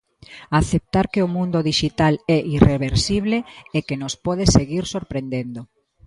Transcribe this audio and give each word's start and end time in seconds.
Aceptar 0.59 1.05
que 1.13 1.21
o 1.25 1.31
mundo 1.35 1.65
dixital 1.69 2.13
é 2.37 2.39
irreversible 2.57 3.37
e 3.77 3.79
que 3.87 3.99
nos 4.01 4.13
pode 4.25 4.45
seguir 4.57 4.83
sorprendendo. 4.95 5.61